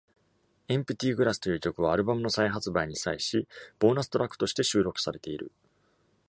[0.75, 5.51] 「Empty Glass」という曲はアルバムの再発売に際しボーナストラックとして収録されている。